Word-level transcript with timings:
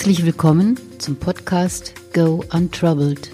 Herzlich 0.00 0.24
willkommen 0.24 0.80
zum 0.96 1.16
Podcast 1.16 1.92
Go 2.14 2.42
Untroubled. 2.54 3.32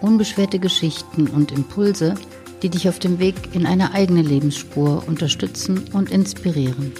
Unbeschwerte 0.00 0.58
Geschichten 0.58 1.26
und 1.26 1.52
Impulse, 1.52 2.14
die 2.62 2.70
dich 2.70 2.88
auf 2.88 2.98
dem 2.98 3.18
Weg 3.18 3.34
in 3.52 3.66
eine 3.66 3.92
eigene 3.92 4.22
Lebensspur 4.22 5.06
unterstützen 5.06 5.84
und 5.92 6.10
inspirieren. 6.10 6.94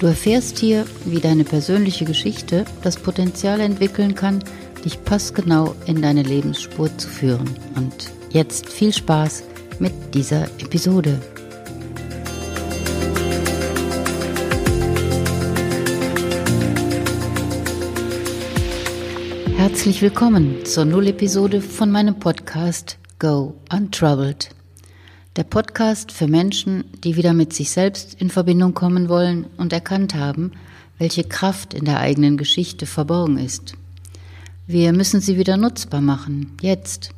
Du 0.00 0.06
erfährst 0.06 0.58
hier, 0.58 0.86
wie 1.04 1.20
deine 1.20 1.44
persönliche 1.44 2.04
Geschichte 2.04 2.64
das 2.82 2.96
Potenzial 2.96 3.60
entwickeln 3.60 4.16
kann, 4.16 4.42
dich 4.84 5.04
passgenau 5.04 5.76
in 5.86 6.02
deine 6.02 6.24
Lebensspur 6.24 6.90
zu 6.98 7.06
führen. 7.06 7.48
Und 7.76 8.10
jetzt 8.30 8.68
viel 8.68 8.92
Spaß 8.92 9.44
mit 9.78 9.92
dieser 10.14 10.46
Episode. 10.58 11.20
Herzlich 19.70 20.02
willkommen 20.02 20.66
zur 20.66 20.84
Null-Episode 20.84 21.62
von 21.62 21.92
meinem 21.92 22.18
Podcast 22.18 22.98
Go 23.20 23.54
Untroubled. 23.72 24.50
Der 25.36 25.44
Podcast 25.44 26.10
für 26.10 26.26
Menschen, 26.26 26.84
die 27.04 27.14
wieder 27.14 27.32
mit 27.34 27.52
sich 27.52 27.70
selbst 27.70 28.20
in 28.20 28.30
Verbindung 28.30 28.74
kommen 28.74 29.08
wollen 29.08 29.46
und 29.58 29.72
erkannt 29.72 30.16
haben, 30.16 30.52
welche 30.98 31.22
Kraft 31.22 31.72
in 31.72 31.84
der 31.84 32.00
eigenen 32.00 32.36
Geschichte 32.36 32.84
verborgen 32.84 33.38
ist. 33.38 33.74
Wir 34.66 34.92
müssen 34.92 35.20
sie 35.20 35.38
wieder 35.38 35.56
nutzbar 35.56 36.00
machen, 36.00 36.56
jetzt. 36.60 37.10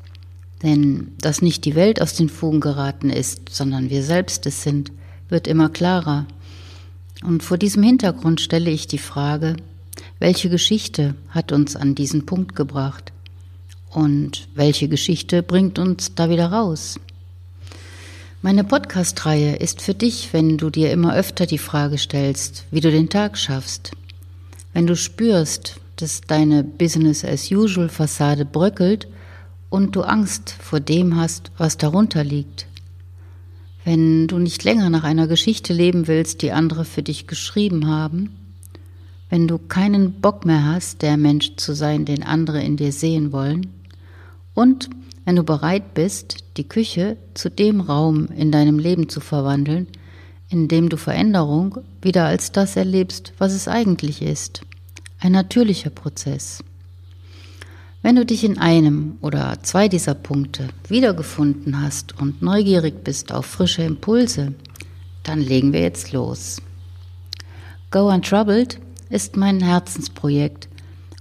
Denn 0.63 1.13
dass 1.23 1.41
nicht 1.41 1.65
die 1.65 1.75
Welt 1.75 2.03
aus 2.03 2.15
den 2.15 2.29
Fugen 2.29 2.61
geraten 2.61 3.09
ist, 3.09 3.49
sondern 3.49 3.89
wir 3.89 4.03
selbst 4.03 4.45
es 4.45 4.63
sind, 4.63 4.93
wird 5.31 5.49
immer 5.49 5.71
klarer. 5.71 6.27
Und 7.25 7.43
vor 7.43 7.57
diesem 7.57 7.83
Hintergrund 7.83 8.43
stelle 8.43 8.71
ich 8.71 8.87
die 8.87 8.99
Frage, 8.99 9.57
welche 10.23 10.49
Geschichte 10.49 11.17
hat 11.31 11.51
uns 11.51 11.75
an 11.75 11.97
diesen 11.97 12.27
Punkt 12.27 12.55
gebracht? 12.55 13.13
Und 13.91 14.47
welche 14.55 14.87
Geschichte 14.87 15.43
bringt 15.43 15.81
uns 15.81 16.15
da 16.15 16.31
wieder 16.31 16.53
raus? 16.53 17.01
Meine 18.41 18.63
Podcast-Reihe 18.63 19.57
ist 19.57 19.83
für 19.83 19.95
dich, 19.95 20.33
wenn 20.33 20.59
du 20.59 20.71
dir 20.71 20.93
immer 20.93 21.17
öfter 21.17 21.45
die 21.47 21.59
Frage 21.59 21.99
stellst, 21.99 22.67
wie 22.71 22.81
du 22.81 22.93
den 22.93 23.09
Tag 23.09 23.37
schaffst. 23.37 23.91
Wenn 24.73 24.87
du 24.87 24.95
spürst, 24.95 25.81
dass 25.97 26.21
deine 26.21 26.63
Business-as-usual-Fassade 26.63 28.45
bröckelt 28.45 29.09
und 29.71 29.97
du 29.97 30.03
Angst 30.03 30.55
vor 30.61 30.79
dem 30.79 31.17
hast, 31.17 31.51
was 31.59 31.79
darunter 31.79 32.23
liegt. 32.23 32.69
Wenn 33.85 34.29
du 34.29 34.39
nicht 34.39 34.63
länger 34.63 34.89
nach 34.89 35.03
einer 35.03 35.27
Geschichte 35.27 35.73
leben 35.73 36.07
willst, 36.07 36.43
die 36.43 36.53
andere 36.53 36.85
für 36.85 37.03
dich 37.03 37.27
geschrieben 37.27 37.89
haben, 37.89 38.39
wenn 39.33 39.49
du 39.49 39.57
keinen 39.57 40.21
Bock 40.21 40.45
mehr 40.45 40.67
hast, 40.67 41.01
der 41.01 41.17
Mensch 41.17 41.57
zu 41.57 41.75
sein, 41.75 42.05
den 42.05 42.23
andere 42.23 42.63
in 42.63 42.77
dir 42.77 42.93
sehen 42.93 43.33
wollen, 43.33 43.69
und 44.53 44.91
wenn 45.25 45.37
du 45.37 45.43
bereit 45.43 45.95
bist, 45.95 46.45
die 46.59 46.69
Küche 46.69 47.17
zu 47.33 47.49
dem 47.49 47.81
Raum 47.81 48.27
in 48.37 48.53
deinem 48.53 48.79
Leben 48.79 49.09
zu 49.09 49.21
verwandeln, 49.21 49.87
in 50.51 50.69
dem 50.69 50.91
du 50.91 50.99
Veränderung 50.99 51.79
wieder 52.03 52.27
als 52.27 52.53
das 52.53 52.77
erlebst, 52.77 53.33
was 53.39 53.55
es 53.55 53.69
eigentlich 53.69 54.21
ist, 54.21 54.67
ein 55.19 55.33
natürlicher 55.33 55.89
Prozess. 55.89 56.63
Wenn 58.03 58.17
du 58.17 58.27
dich 58.27 58.45
in 58.45 58.59
einem 58.59 59.17
oder 59.23 59.57
zwei 59.63 59.89
dieser 59.89 60.15
Punkte 60.15 60.69
wiedergefunden 60.89 61.81
hast 61.81 62.21
und 62.21 62.43
neugierig 62.43 63.03
bist 63.03 63.33
auf 63.33 63.47
frische 63.47 63.83
Impulse, 63.83 64.53
dann 65.23 65.41
legen 65.41 65.73
wir 65.73 65.81
jetzt 65.81 66.13
los. 66.13 66.61
Go 67.91 68.13
Untroubled 68.13 68.79
ist 69.13 69.37
mein 69.37 69.61
Herzensprojekt 69.61 70.69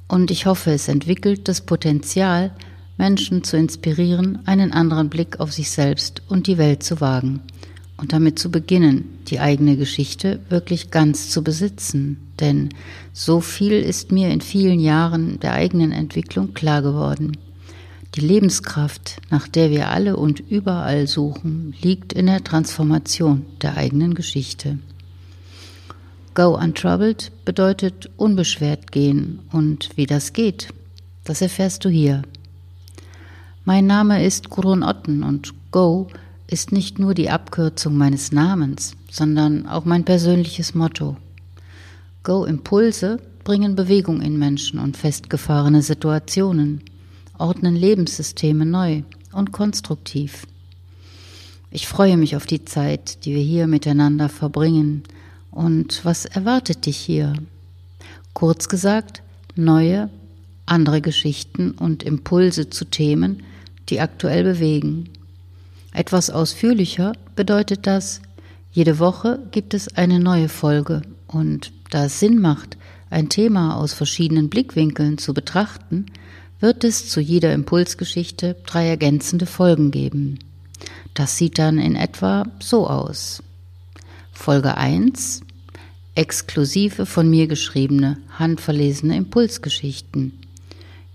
und 0.08 0.32
ich 0.32 0.46
hoffe, 0.46 0.72
es 0.72 0.88
entwickelt 0.88 1.48
das 1.50 1.62
Potenzial, 1.62 2.52
Menschen 2.98 3.44
zu 3.44 3.58
inspirieren, 3.58 4.40
einen 4.46 4.72
anderen 4.72 5.10
Blick 5.10 5.40
auf 5.42 5.52
sich 5.52 5.70
selbst 5.72 6.22
und 6.30 6.48
die 6.48 6.58
Welt 6.58 6.84
zu 6.84 7.02
wagen 7.02 7.42
und 7.98 8.14
damit 8.14 8.40
zu 8.40 8.50
beginnen, 8.50 9.20
die 9.28 9.42
eigene 9.42 9.76
Geschichte 9.76 10.40
wirklich 10.48 10.90
ganz 10.90 11.30
zu 11.32 11.44
besitzen. 11.44 12.18
Denn 12.40 12.70
so 13.12 13.42
viel 13.42 13.74
ist 13.74 14.12
mir 14.12 14.30
in 14.30 14.42
vielen 14.42 14.80
Jahren 14.80 15.40
der 15.42 15.54
eigenen 15.54 15.92
Entwicklung 15.92 16.54
klar 16.54 16.82
geworden. 16.82 17.38
Die 18.16 18.22
Lebenskraft, 18.22 19.18
nach 19.30 19.48
der 19.48 19.70
wir 19.70 19.90
alle 19.90 20.16
und 20.16 20.40
überall 20.40 21.08
suchen, 21.08 21.74
liegt 21.82 22.14
in 22.14 22.28
der 22.28 22.44
Transformation 22.44 23.46
der 23.62 23.76
eigenen 23.76 24.16
Geschichte. 24.16 24.80
Go 26.34 26.58
untroubled 26.58 27.32
bedeutet 27.44 28.10
unbeschwert 28.16 28.94
gehen 28.94 29.40
und 29.52 29.90
wie 29.98 30.06
das 30.06 30.32
geht, 30.32 30.70
das 31.26 31.42
erfährst 31.42 31.84
du 31.84 31.90
hier. 31.90 32.22
Mein 33.66 33.86
Name 33.86 34.26
ist 34.26 34.50
Gurun 34.50 34.82
Otten 34.82 35.24
und 35.24 35.54
Go 35.72 36.08
ist 36.48 36.72
nicht 36.72 37.00
nur 37.00 37.14
die 37.14 37.30
Abkürzung 37.30 37.98
meines 37.98 38.32
Namens, 38.32 38.96
sondern 39.10 39.68
auch 39.68 39.84
mein 39.84 40.06
persönliches 40.06 40.74
Motto. 40.74 41.18
Go 42.24 42.46
Impulse 42.46 43.20
bringen 43.44 43.76
Bewegung 43.76 44.22
in 44.22 44.40
Menschen 44.40 44.80
und 44.80 44.96
festgefahrene 44.96 45.82
Situationen, 45.82 46.82
ordnen 47.38 47.76
Lebenssysteme 47.76 48.66
neu 48.66 49.04
und 49.34 49.52
konstruktiv. 49.52 50.48
Ich 51.72 51.88
freue 51.88 52.16
mich 52.16 52.38
auf 52.38 52.46
die 52.46 52.64
Zeit, 52.64 53.26
die 53.26 53.36
wir 53.36 53.44
hier 53.44 53.68
miteinander 53.68 54.30
verbringen, 54.30 55.04
und 55.52 56.04
was 56.06 56.26
erwartet 56.26 56.86
dich 56.86 56.98
hier? 56.98 57.34
Kurz 58.34 58.70
gesagt, 58.70 59.22
neue, 59.56 60.10
andere 60.66 61.02
Geschichten 61.02 61.72
und 61.72 62.04
Impulse 62.04 62.70
zu 62.70 62.86
Themen, 62.86 63.44
die 63.90 64.00
aktuell 64.00 64.44
bewegen. 64.44 65.10
Etwas 65.94 66.30
ausführlicher 66.30 67.14
bedeutet 67.36 67.86
das, 67.86 68.22
jede 68.72 69.00
Woche 69.00 69.40
gibt 69.52 69.74
es 69.74 69.96
eine 69.98 70.20
neue 70.20 70.48
Folge 70.48 71.02
und 71.28 71.74
da 71.90 72.06
es 72.06 72.20
Sinn 72.20 72.40
macht, 72.40 72.78
ein 73.10 73.28
Thema 73.28 73.76
aus 73.76 73.94
verschiedenen 73.94 74.50
Blickwinkeln 74.50 75.18
zu 75.18 75.34
betrachten, 75.34 76.06
wird 76.62 76.86
es 76.86 77.10
zu 77.10 77.20
jeder 77.20 77.54
Impulsgeschichte 77.54 78.56
drei 78.66 78.88
ergänzende 78.88 79.46
Folgen 79.46 79.92
geben. 79.92 80.40
Das 81.14 81.38
sieht 81.38 81.60
dann 81.60 81.78
in 81.78 81.98
etwa 81.98 82.46
so 82.62 82.88
aus. 82.88 83.44
Folge 84.42 84.76
1 84.76 85.42
Exklusive 86.16 87.06
von 87.06 87.30
mir 87.30 87.46
geschriebene, 87.46 88.18
handverlesene 88.40 89.16
Impulsgeschichten. 89.16 90.34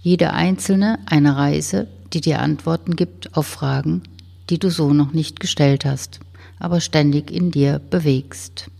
Jede 0.01 0.33
einzelne 0.33 1.01
eine 1.07 1.37
Reise, 1.37 1.89
die 2.13 2.21
dir 2.21 2.39
Antworten 2.39 2.95
gibt 2.95 3.37
auf 3.37 3.49
Fragen, 3.49 4.05
die 4.49 4.61
du 4.61 4.71
so 4.71 4.93
noch 4.93 5.13
nicht 5.13 5.41
gestellt 5.41 5.85
hast, 5.85 6.21
aber 6.61 6.81
ständig 6.81 7.33
in 7.33 7.51
dir 7.51 7.81
bewegst. 7.91 8.71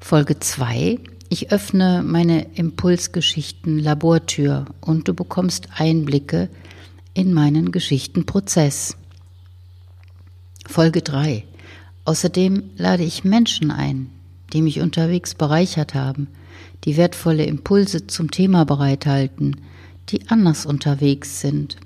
Folge 0.00 0.40
2 0.40 0.98
Ich 1.28 1.52
öffne 1.52 2.02
meine 2.04 2.42
Impulsgeschichten 2.56 3.78
Labortür 3.78 4.64
und 4.80 5.06
du 5.06 5.14
bekommst 5.14 5.68
Einblicke 5.76 6.48
in 7.14 7.32
meinen 7.32 7.70
Geschichtenprozess. 7.70 8.96
Folge 10.66 11.00
3 11.00 11.44
Außerdem 12.04 12.62
lade 12.76 13.02
ich 13.02 13.24
Menschen 13.24 13.70
ein, 13.70 14.10
die 14.52 14.62
mich 14.62 14.80
unterwegs 14.80 15.34
bereichert 15.34 15.94
haben, 15.94 16.28
die 16.84 16.96
wertvolle 16.96 17.44
Impulse 17.44 18.06
zum 18.06 18.30
Thema 18.30 18.64
bereithalten, 18.64 19.56
die 20.10 20.28
anders 20.28 20.66
unterwegs 20.66 21.40
sind 21.40 21.76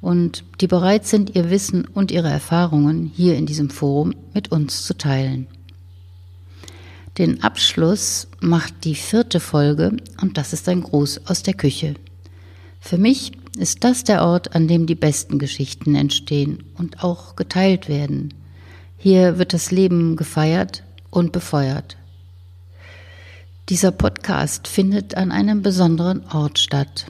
und 0.00 0.44
die 0.60 0.66
bereit 0.66 1.06
sind, 1.06 1.34
ihr 1.34 1.50
Wissen 1.50 1.84
und 1.84 2.10
ihre 2.10 2.28
Erfahrungen 2.28 3.10
hier 3.14 3.36
in 3.36 3.44
diesem 3.44 3.70
Forum 3.70 4.14
mit 4.32 4.50
uns 4.50 4.84
zu 4.84 4.96
teilen. 4.96 5.46
Den 7.18 7.42
Abschluss 7.42 8.28
macht 8.40 8.84
die 8.84 8.94
vierte 8.94 9.40
Folge 9.40 9.96
und 10.20 10.36
das 10.36 10.52
ist 10.52 10.68
ein 10.68 10.82
Gruß 10.82 11.22
aus 11.26 11.42
der 11.42 11.54
Küche. 11.54 11.94
Für 12.80 12.98
mich 12.98 13.32
ist 13.58 13.84
das 13.84 14.04
der 14.04 14.22
Ort, 14.22 14.54
an 14.54 14.68
dem 14.68 14.86
die 14.86 14.94
besten 14.94 15.38
Geschichten 15.38 15.94
entstehen 15.94 16.62
und 16.76 17.02
auch 17.02 17.34
geteilt 17.34 17.88
werden. 17.88 18.34
Hier 18.98 19.38
wird 19.38 19.52
das 19.52 19.70
Leben 19.70 20.16
gefeiert 20.16 20.82
und 21.10 21.32
befeuert. 21.32 21.96
Dieser 23.68 23.90
Podcast 23.90 24.68
findet 24.68 25.16
an 25.16 25.32
einem 25.32 25.60
besonderen 25.62 26.24
Ort 26.30 26.58
statt. 26.58 27.06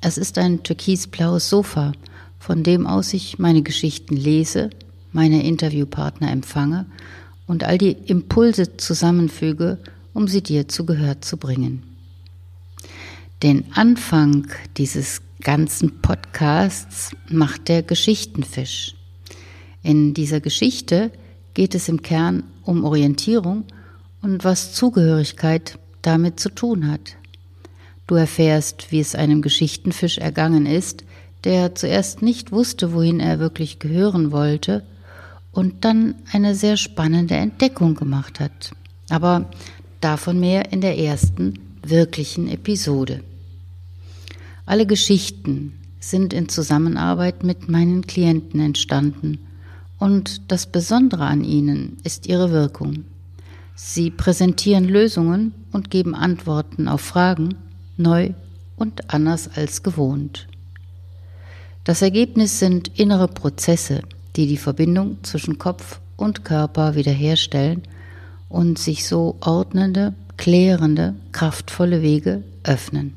Es 0.00 0.18
ist 0.18 0.36
ein 0.36 0.62
türkisblaues 0.62 1.48
Sofa, 1.48 1.92
von 2.38 2.62
dem 2.62 2.86
aus 2.86 3.14
ich 3.14 3.38
meine 3.38 3.62
Geschichten 3.62 4.16
lese, 4.16 4.70
meine 5.12 5.42
Interviewpartner 5.44 6.30
empfange 6.30 6.86
und 7.46 7.64
all 7.64 7.78
die 7.78 7.92
Impulse 7.92 8.76
zusammenfüge, 8.76 9.78
um 10.12 10.28
sie 10.28 10.42
dir 10.42 10.68
zu 10.68 10.84
Gehör 10.84 11.20
zu 11.20 11.36
bringen. 11.36 11.82
Den 13.42 13.64
Anfang 13.72 14.48
dieses 14.76 15.22
ganzen 15.40 16.00
Podcasts 16.02 17.12
macht 17.28 17.68
der 17.68 17.82
Geschichtenfisch. 17.82 18.94
In 19.82 20.14
dieser 20.14 20.40
Geschichte 20.40 21.10
geht 21.54 21.74
es 21.74 21.88
im 21.88 22.02
Kern 22.02 22.44
um 22.64 22.84
Orientierung 22.84 23.64
und 24.22 24.44
was 24.44 24.72
Zugehörigkeit 24.74 25.78
damit 26.02 26.40
zu 26.40 26.48
tun 26.48 26.90
hat. 26.90 27.16
Du 28.06 28.14
erfährst, 28.14 28.90
wie 28.90 29.00
es 29.00 29.14
einem 29.14 29.42
Geschichtenfisch 29.42 30.18
ergangen 30.18 30.66
ist, 30.66 31.04
der 31.44 31.74
zuerst 31.74 32.22
nicht 32.22 32.52
wusste, 32.52 32.92
wohin 32.92 33.20
er 33.20 33.38
wirklich 33.38 33.78
gehören 33.78 34.32
wollte 34.32 34.84
und 35.50 35.84
dann 35.84 36.14
eine 36.32 36.54
sehr 36.54 36.76
spannende 36.76 37.34
Entdeckung 37.34 37.94
gemacht 37.94 38.40
hat. 38.40 38.72
Aber 39.08 39.50
davon 40.00 40.40
mehr 40.40 40.72
in 40.72 40.80
der 40.80 40.98
ersten 40.98 41.58
wirklichen 41.84 42.48
Episode. 42.48 43.22
Alle 44.66 44.86
Geschichten 44.86 45.74
sind 46.00 46.32
in 46.32 46.48
Zusammenarbeit 46.48 47.44
mit 47.44 47.68
meinen 47.68 48.06
Klienten 48.06 48.60
entstanden 48.60 49.38
und 50.02 50.50
das 50.50 50.66
Besondere 50.66 51.26
an 51.26 51.44
ihnen 51.44 51.98
ist 52.02 52.26
ihre 52.26 52.50
Wirkung. 52.50 53.04
Sie 53.76 54.10
präsentieren 54.10 54.88
Lösungen 54.88 55.54
und 55.70 55.92
geben 55.92 56.16
Antworten 56.16 56.88
auf 56.88 57.02
Fragen, 57.02 57.54
neu 57.96 58.30
und 58.74 59.14
anders 59.14 59.48
als 59.54 59.84
gewohnt. 59.84 60.48
Das 61.84 62.02
Ergebnis 62.02 62.58
sind 62.58 62.98
innere 62.98 63.28
Prozesse, 63.28 64.02
die 64.34 64.48
die 64.48 64.56
Verbindung 64.56 65.18
zwischen 65.22 65.58
Kopf 65.58 66.00
und 66.16 66.44
Körper 66.44 66.96
wiederherstellen 66.96 67.82
und 68.48 68.80
sich 68.80 69.06
so 69.06 69.36
ordnende, 69.38 70.14
klärende, 70.36 71.14
kraftvolle 71.30 72.02
Wege 72.02 72.42
öffnen. 72.64 73.14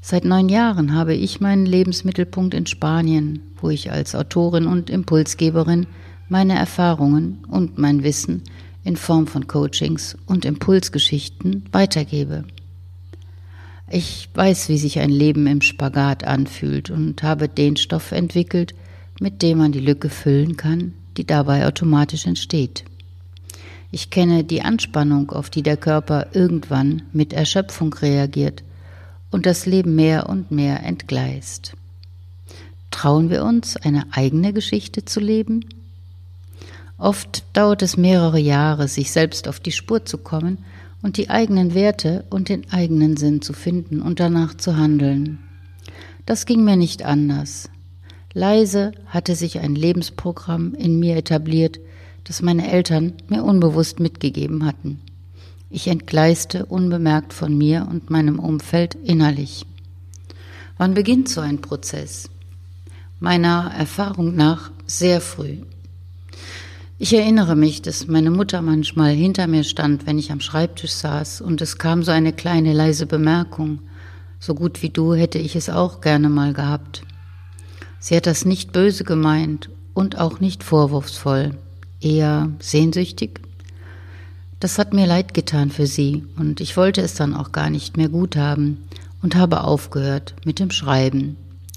Seit 0.00 0.24
neun 0.24 0.48
Jahren 0.48 0.94
habe 0.94 1.14
ich 1.14 1.40
meinen 1.40 1.66
Lebensmittelpunkt 1.66 2.54
in 2.54 2.66
Spanien, 2.66 3.42
wo 3.60 3.70
ich 3.70 3.90
als 3.90 4.14
Autorin 4.14 4.66
und 4.66 4.90
Impulsgeberin 4.90 5.86
meine 6.28 6.54
Erfahrungen 6.54 7.44
und 7.48 7.78
mein 7.78 8.02
Wissen 8.02 8.42
in 8.84 8.96
Form 8.96 9.26
von 9.26 9.46
Coachings 9.46 10.16
und 10.26 10.44
Impulsgeschichten 10.44 11.64
weitergebe. 11.72 12.44
Ich 13.90 14.28
weiß, 14.34 14.68
wie 14.68 14.78
sich 14.78 15.00
ein 15.00 15.10
Leben 15.10 15.46
im 15.46 15.60
Spagat 15.60 16.24
anfühlt 16.24 16.90
und 16.90 17.22
habe 17.22 17.48
den 17.48 17.76
Stoff 17.76 18.12
entwickelt, 18.12 18.74
mit 19.18 19.42
dem 19.42 19.58
man 19.58 19.72
die 19.72 19.80
Lücke 19.80 20.08
füllen 20.08 20.56
kann, 20.56 20.94
die 21.16 21.26
dabei 21.26 21.66
automatisch 21.66 22.26
entsteht. 22.26 22.84
Ich 23.90 24.10
kenne 24.10 24.44
die 24.44 24.62
Anspannung, 24.62 25.30
auf 25.30 25.50
die 25.50 25.64
der 25.64 25.76
Körper 25.76 26.28
irgendwann 26.32 27.02
mit 27.12 27.32
Erschöpfung 27.32 27.92
reagiert 27.92 28.62
und 29.32 29.46
das 29.46 29.66
Leben 29.66 29.96
mehr 29.96 30.28
und 30.28 30.52
mehr 30.52 30.84
entgleist. 30.84 31.74
Trauen 32.90 33.30
wir 33.30 33.44
uns, 33.44 33.76
eine 33.76 34.04
eigene 34.12 34.52
Geschichte 34.52 35.04
zu 35.04 35.20
leben? 35.20 35.64
Oft 36.98 37.44
dauert 37.54 37.82
es 37.82 37.96
mehrere 37.96 38.38
Jahre, 38.38 38.88
sich 38.88 39.10
selbst 39.10 39.48
auf 39.48 39.60
die 39.60 39.72
Spur 39.72 40.04
zu 40.04 40.18
kommen 40.18 40.58
und 41.02 41.16
die 41.16 41.30
eigenen 41.30 41.74
Werte 41.74 42.24
und 42.28 42.48
den 42.48 42.70
eigenen 42.70 43.16
Sinn 43.16 43.40
zu 43.40 43.52
finden 43.52 44.02
und 44.02 44.20
danach 44.20 44.54
zu 44.54 44.76
handeln. 44.76 45.38
Das 46.26 46.44
ging 46.44 46.62
mir 46.62 46.76
nicht 46.76 47.02
anders. 47.02 47.70
Leise 48.34 48.92
hatte 49.06 49.34
sich 49.34 49.58
ein 49.60 49.74
Lebensprogramm 49.74 50.74
in 50.74 50.98
mir 50.98 51.16
etabliert, 51.16 51.80
das 52.24 52.42
meine 52.42 52.70
Eltern 52.70 53.14
mir 53.28 53.44
unbewusst 53.44 53.98
mitgegeben 53.98 54.64
hatten. 54.66 55.00
Ich 55.70 55.88
entgleiste 55.88 56.66
unbemerkt 56.66 57.32
von 57.32 57.56
mir 57.56 57.88
und 57.90 58.10
meinem 58.10 58.38
Umfeld 58.38 58.94
innerlich. 58.94 59.64
Wann 60.76 60.94
beginnt 60.94 61.28
so 61.28 61.40
ein 61.40 61.60
Prozess? 61.60 62.28
Meiner 63.22 63.70
Erfahrung 63.76 64.34
nach 64.34 64.70
sehr 64.86 65.20
früh. 65.20 65.58
Ich 66.98 67.12
erinnere 67.12 67.54
mich, 67.54 67.82
dass 67.82 68.06
meine 68.06 68.30
Mutter 68.30 68.62
manchmal 68.62 69.12
hinter 69.12 69.46
mir 69.46 69.62
stand, 69.62 70.06
wenn 70.06 70.18
ich 70.18 70.32
am 70.32 70.40
Schreibtisch 70.40 70.92
saß, 70.92 71.42
und 71.42 71.60
es 71.60 71.76
kam 71.76 72.02
so 72.02 72.12
eine 72.12 72.32
kleine 72.32 72.72
leise 72.72 73.04
Bemerkung. 73.04 73.80
So 74.38 74.54
gut 74.54 74.80
wie 74.80 74.88
du 74.88 75.12
hätte 75.12 75.36
ich 75.36 75.54
es 75.54 75.68
auch 75.68 76.00
gerne 76.00 76.30
mal 76.30 76.54
gehabt. 76.54 77.02
Sie 77.98 78.16
hat 78.16 78.26
das 78.26 78.46
nicht 78.46 78.72
böse 78.72 79.04
gemeint 79.04 79.68
und 79.92 80.18
auch 80.18 80.40
nicht 80.40 80.64
vorwurfsvoll, 80.64 81.58
eher 82.00 82.50
sehnsüchtig. 82.58 83.42
Das 84.60 84.78
hat 84.78 84.94
mir 84.94 85.06
leid 85.06 85.34
getan 85.34 85.70
für 85.70 85.86
sie, 85.86 86.24
und 86.38 86.62
ich 86.62 86.74
wollte 86.78 87.02
es 87.02 87.16
dann 87.16 87.34
auch 87.34 87.52
gar 87.52 87.68
nicht 87.68 87.98
mehr 87.98 88.08
gut 88.08 88.36
haben 88.36 88.78
und 89.20 89.36
habe 89.36 89.64
aufgehört 89.64 90.34
mit 90.46 90.58
dem 90.58 90.70
Schreiben. 90.70 91.36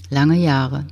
Lange 0.10 0.38
Jahre. 0.38 0.86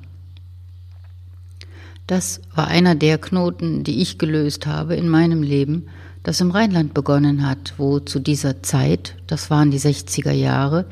Das 2.07 2.42
war 2.53 2.68
einer 2.68 2.95
der 2.95 3.18
Knoten, 3.18 3.83
die 3.83 4.01
ich 4.01 4.18
gelöst 4.18 4.65
habe 4.65 4.95
in 4.95 5.07
meinem 5.07 5.44
Leben, 5.44 5.88
das 6.24 6.42
im 6.42 6.51
Rheinland 6.51 6.94
begonnen 6.94 7.48
hat, 7.48 7.75
wo 7.77 8.00
zu 8.00 8.19
dieser 8.19 8.62
Zeit, 8.63 9.15
das 9.27 9.50
waren 9.50 9.71
die 9.71 9.80
60er 9.80 10.31
Jahre, 10.31 10.86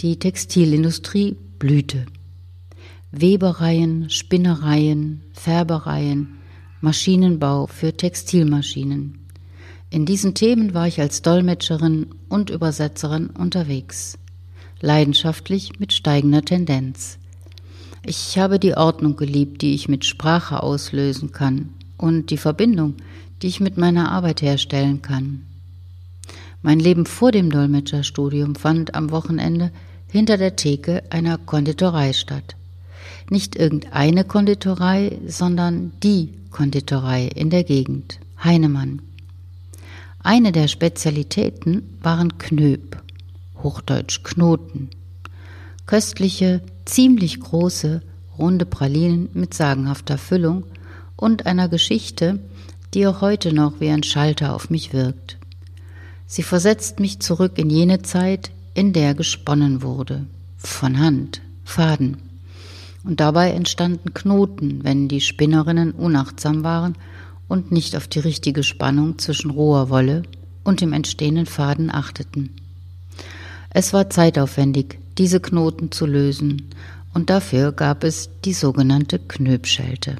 die 0.00 0.18
Textilindustrie 0.18 1.36
blühte. 1.58 2.06
Webereien, 3.10 4.10
Spinnereien, 4.10 5.22
Färbereien, 5.32 6.38
Maschinenbau 6.80 7.66
für 7.66 7.96
Textilmaschinen. 7.96 9.26
In 9.90 10.04
diesen 10.04 10.34
Themen 10.34 10.74
war 10.74 10.86
ich 10.86 11.00
als 11.00 11.22
Dolmetscherin 11.22 12.08
und 12.28 12.50
Übersetzerin 12.50 13.28
unterwegs, 13.30 14.18
leidenschaftlich 14.80 15.80
mit 15.80 15.94
steigender 15.94 16.42
Tendenz. 16.42 17.18
Ich 18.08 18.38
habe 18.38 18.58
die 18.58 18.74
Ordnung 18.74 19.16
geliebt, 19.16 19.60
die 19.60 19.74
ich 19.74 19.86
mit 19.86 20.06
Sprache 20.06 20.62
auslösen 20.62 21.30
kann 21.30 21.74
und 21.98 22.30
die 22.30 22.38
Verbindung, 22.38 22.94
die 23.42 23.48
ich 23.48 23.60
mit 23.60 23.76
meiner 23.76 24.10
Arbeit 24.10 24.40
herstellen 24.40 25.02
kann. 25.02 25.42
Mein 26.62 26.80
Leben 26.80 27.04
vor 27.04 27.32
dem 27.32 27.50
Dolmetscherstudium 27.50 28.54
fand 28.54 28.94
am 28.94 29.10
Wochenende 29.10 29.72
hinter 30.10 30.38
der 30.38 30.56
Theke 30.56 31.02
einer 31.10 31.36
Konditorei 31.36 32.14
statt. 32.14 32.56
Nicht 33.28 33.56
irgendeine 33.56 34.24
Konditorei, 34.24 35.18
sondern 35.26 35.92
die 36.02 36.32
Konditorei 36.50 37.26
in 37.26 37.50
der 37.50 37.64
Gegend, 37.64 38.20
Heinemann. 38.42 39.02
Eine 40.20 40.52
der 40.52 40.68
Spezialitäten 40.68 41.82
waren 42.00 42.38
Knöb, 42.38 43.02
Hochdeutsch 43.62 44.22
Knoten. 44.22 44.88
Köstliche, 45.88 46.60
ziemlich 46.84 47.40
große, 47.40 48.02
runde 48.38 48.66
Pralinen 48.66 49.30
mit 49.32 49.54
sagenhafter 49.54 50.18
Füllung 50.18 50.64
und 51.16 51.46
einer 51.46 51.70
Geschichte, 51.70 52.40
die 52.92 53.06
auch 53.06 53.22
heute 53.22 53.54
noch 53.54 53.80
wie 53.80 53.88
ein 53.88 54.02
Schalter 54.02 54.54
auf 54.54 54.68
mich 54.68 54.92
wirkt. 54.92 55.38
Sie 56.26 56.42
versetzt 56.42 57.00
mich 57.00 57.20
zurück 57.20 57.52
in 57.56 57.70
jene 57.70 58.02
Zeit, 58.02 58.50
in 58.74 58.92
der 58.92 59.14
gesponnen 59.14 59.80
wurde, 59.80 60.26
von 60.58 60.98
Hand, 60.98 61.40
Faden. 61.64 62.18
Und 63.02 63.20
dabei 63.20 63.52
entstanden 63.52 64.12
Knoten, 64.12 64.84
wenn 64.84 65.08
die 65.08 65.22
Spinnerinnen 65.22 65.92
unachtsam 65.92 66.64
waren 66.64 66.98
und 67.48 67.72
nicht 67.72 67.96
auf 67.96 68.08
die 68.08 68.20
richtige 68.20 68.62
Spannung 68.62 69.18
zwischen 69.18 69.50
roher 69.50 69.88
Wolle 69.88 70.24
und 70.64 70.82
dem 70.82 70.92
entstehenden 70.92 71.46
Faden 71.46 71.90
achteten. 71.90 72.50
Es 73.70 73.94
war 73.94 74.10
zeitaufwendig, 74.10 74.98
diese 75.18 75.40
Knoten 75.40 75.92
zu 75.92 76.06
lösen, 76.06 76.70
und 77.14 77.30
dafür 77.30 77.72
gab 77.72 78.04
es 78.04 78.30
die 78.44 78.52
sogenannte 78.52 79.18
Knöbschelte. 79.18 80.16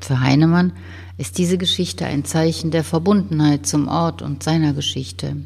Für 0.00 0.20
Heinemann 0.20 0.72
ist 1.16 1.38
diese 1.38 1.56
Geschichte 1.56 2.04
ein 2.04 2.24
Zeichen 2.24 2.70
der 2.70 2.84
Verbundenheit 2.84 3.66
zum 3.66 3.88
Ort 3.88 4.20
und 4.20 4.42
seiner 4.42 4.74
Geschichte. 4.74 5.36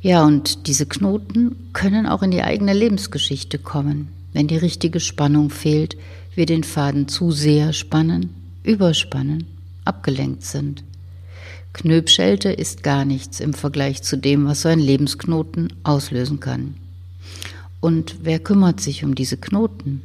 Ja, 0.00 0.24
und 0.24 0.68
diese 0.68 0.86
Knoten 0.86 1.56
können 1.72 2.06
auch 2.06 2.22
in 2.22 2.30
die 2.30 2.42
eigene 2.42 2.74
Lebensgeschichte 2.74 3.58
kommen, 3.58 4.08
wenn 4.32 4.46
die 4.46 4.58
richtige 4.58 5.00
Spannung 5.00 5.50
fehlt, 5.50 5.96
wir 6.36 6.46
den 6.46 6.62
Faden 6.62 7.08
zu 7.08 7.32
sehr 7.32 7.72
spannen, 7.72 8.30
überspannen, 8.62 9.46
abgelenkt 9.84 10.44
sind. 10.44 10.84
Knöbschelte 11.72 12.52
ist 12.52 12.82
gar 12.82 13.04
nichts 13.04 13.40
im 13.40 13.54
Vergleich 13.54 14.02
zu 14.02 14.16
dem, 14.16 14.46
was 14.46 14.62
so 14.62 14.68
ein 14.68 14.78
Lebensknoten 14.78 15.72
auslösen 15.82 16.40
kann. 16.40 16.74
Und 17.86 18.16
wer 18.24 18.40
kümmert 18.40 18.80
sich 18.80 19.04
um 19.04 19.14
diese 19.14 19.36
Knoten? 19.36 20.02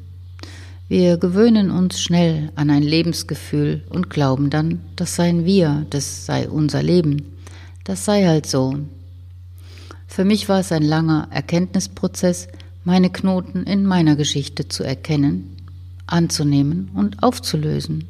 Wir 0.88 1.18
gewöhnen 1.18 1.72
uns 1.72 2.00
schnell 2.00 2.52
an 2.54 2.70
ein 2.70 2.84
Lebensgefühl 2.84 3.82
und 3.90 4.12
glauben 4.12 4.52
dann, 4.52 4.82
das 4.96 5.16
seien 5.16 5.46
wir, 5.46 5.88
das 5.90 6.28
sei 6.28 6.48
unser 6.48 6.84
Leben. 6.84 7.24
Das 7.84 8.06
sei 8.06 8.28
halt 8.28 8.46
so. 8.46 8.78
Für 10.06 10.26
mich 10.26 10.48
war 10.48 10.60
es 10.60 10.72
ein 10.72 10.84
langer 10.84 11.28
Erkenntnisprozess, 11.32 12.50
meine 12.84 13.10
Knoten 13.10 13.64
in 13.64 13.84
meiner 13.88 14.16
Geschichte 14.16 14.68
zu 14.68 14.84
erkennen, 14.84 15.58
anzunehmen 16.06 16.92
und 16.94 17.24
aufzulösen. 17.24 18.04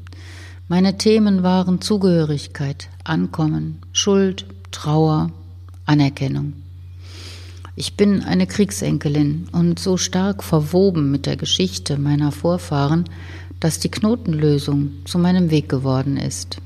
Meine 0.67 0.97
Themen 0.97 1.43
waren 1.43 1.79
Zugehörigkeit, 1.79 2.89
Ankommen, 3.05 3.79
Schuld, 3.93 4.45
Trauer, 4.71 5.31
Anerkennung. 5.85 6.55
Ich 7.81 7.97
bin 7.97 8.21
eine 8.21 8.45
Kriegsenkelin 8.45 9.47
und 9.53 9.79
so 9.79 9.97
stark 9.97 10.43
verwoben 10.43 11.09
mit 11.09 11.25
der 11.25 11.35
Geschichte 11.35 11.97
meiner 11.97 12.31
Vorfahren, 12.31 13.05
dass 13.59 13.79
die 13.79 13.89
Knotenlösung 13.89 14.91
zu 15.05 15.17
meinem 15.17 15.49
Weg 15.49 15.67
geworden 15.67 16.15
ist. 16.15 16.57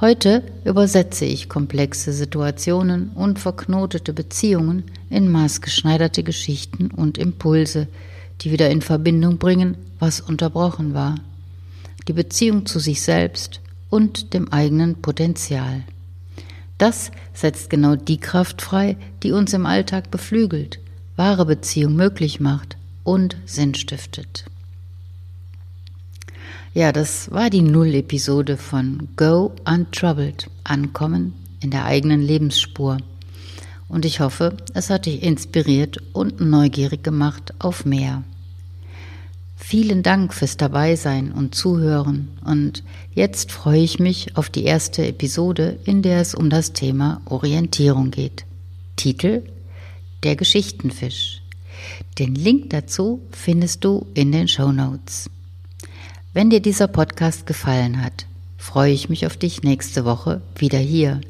Heute 0.00 0.44
übersetze 0.64 1.24
ich 1.24 1.48
komplexe 1.48 2.12
Situationen 2.12 3.08
und 3.16 3.40
verknotete 3.40 4.12
Beziehungen 4.12 4.84
in 5.10 5.32
maßgeschneiderte 5.32 6.22
Geschichten 6.22 6.92
und 6.92 7.18
Impulse, 7.18 7.88
die 8.40 8.52
wieder 8.52 8.70
in 8.70 8.82
Verbindung 8.82 9.38
bringen, 9.38 9.76
was 9.98 10.20
unterbrochen 10.20 10.94
war. 10.94 11.16
Die 12.06 12.12
Beziehung 12.12 12.66
zu 12.66 12.78
sich 12.78 13.02
selbst 13.02 13.60
und 13.90 14.32
dem 14.32 14.52
eigenen 14.52 15.02
Potenzial. 15.02 15.82
Das 16.78 17.12
setzt 17.32 17.70
genau 17.70 17.96
die 17.96 18.18
Kraft 18.18 18.60
frei, 18.60 18.96
die 19.22 19.32
uns 19.32 19.52
im 19.52 19.66
Alltag 19.66 20.10
beflügelt, 20.10 20.80
wahre 21.16 21.46
Beziehung 21.46 21.94
möglich 21.94 22.40
macht 22.40 22.76
und 23.04 23.36
Sinn 23.46 23.74
stiftet. 23.74 24.44
Ja, 26.72 26.90
das 26.90 27.30
war 27.30 27.50
die 27.50 27.62
Null-Episode 27.62 28.56
von 28.56 29.08
Go 29.16 29.54
Untroubled, 29.64 30.50
Ankommen 30.64 31.34
in 31.60 31.70
der 31.70 31.84
eigenen 31.84 32.20
Lebensspur. 32.20 32.98
Und 33.86 34.04
ich 34.04 34.18
hoffe, 34.18 34.56
es 34.74 34.90
hat 34.90 35.06
dich 35.06 35.22
inspiriert 35.22 35.98
und 36.12 36.40
neugierig 36.40 37.04
gemacht 37.04 37.54
auf 37.60 37.84
mehr. 37.84 38.24
Vielen 39.66 40.02
Dank 40.02 40.34
fürs 40.34 40.58
Dabeisein 40.58 41.32
und 41.32 41.54
Zuhören 41.54 42.28
und 42.44 42.84
jetzt 43.14 43.50
freue 43.50 43.80
ich 43.80 43.98
mich 43.98 44.36
auf 44.36 44.50
die 44.50 44.64
erste 44.64 45.06
Episode, 45.06 45.78
in 45.86 46.02
der 46.02 46.20
es 46.20 46.34
um 46.34 46.50
das 46.50 46.74
Thema 46.74 47.22
Orientierung 47.24 48.10
geht. 48.10 48.44
Titel 48.96 49.42
Der 50.22 50.36
Geschichtenfisch. 50.36 51.40
Den 52.18 52.34
Link 52.34 52.70
dazu 52.70 53.22
findest 53.30 53.82
du 53.86 54.06
in 54.12 54.32
den 54.32 54.48
Show 54.48 54.70
Notes. 54.70 55.30
Wenn 56.34 56.50
dir 56.50 56.60
dieser 56.60 56.86
Podcast 56.86 57.46
gefallen 57.46 58.04
hat, 58.04 58.26
freue 58.58 58.92
ich 58.92 59.08
mich 59.08 59.24
auf 59.24 59.38
dich 59.38 59.62
nächste 59.62 60.04
Woche 60.04 60.42
wieder 60.56 60.78
hier. 60.78 61.22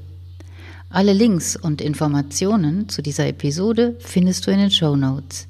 Alle 0.90 1.12
Links 1.12 1.54
und 1.54 1.80
Informationen 1.80 2.88
zu 2.88 3.00
dieser 3.00 3.28
Episode 3.28 3.94
findest 4.00 4.44
du 4.44 4.50
in 4.50 4.58
den 4.58 4.72
Show 4.72 4.96
Notes. 4.96 5.46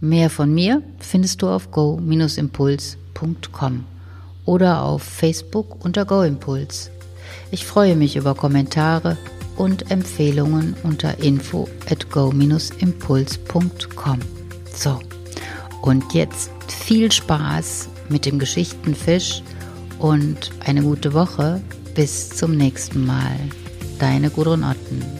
Mehr 0.00 0.30
von 0.30 0.54
mir 0.54 0.82
findest 1.00 1.42
du 1.42 1.48
auf 1.48 1.70
go-impuls.com 1.70 3.84
oder 4.44 4.82
auf 4.82 5.02
Facebook 5.02 5.84
unter 5.84 6.04
GoImpuls. 6.04 6.90
Ich 7.50 7.66
freue 7.66 7.96
mich 7.96 8.14
über 8.16 8.34
Kommentare 8.34 9.16
und 9.56 9.90
Empfehlungen 9.90 10.76
unter 10.84 11.18
info 11.18 11.68
at 11.90 12.08
go-impuls.com. 12.10 14.18
So, 14.72 15.00
und 15.82 16.14
jetzt 16.14 16.52
viel 16.68 17.10
Spaß 17.10 17.88
mit 18.08 18.24
dem 18.24 18.38
Geschichtenfisch 18.38 19.42
und 19.98 20.52
eine 20.64 20.82
gute 20.82 21.12
Woche. 21.12 21.60
Bis 21.94 22.30
zum 22.30 22.56
nächsten 22.56 23.04
Mal. 23.04 23.36
Deine 23.98 24.30
Gudrun 24.30 24.62
Otten. 24.62 25.17